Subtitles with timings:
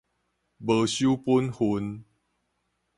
[0.03, 0.07] 無守本
[1.53, 2.05] 份